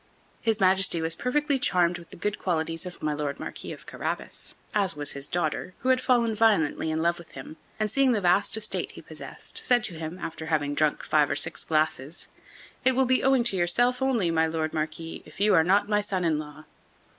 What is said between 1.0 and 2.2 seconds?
perfectly charmed with the